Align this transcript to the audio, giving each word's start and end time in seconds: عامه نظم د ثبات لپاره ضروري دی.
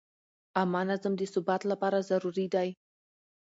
عامه 0.57 0.81
نظم 0.89 1.13
د 1.17 1.21
ثبات 1.33 1.61
لپاره 1.71 2.05
ضروري 2.09 2.47
دی. 2.53 2.69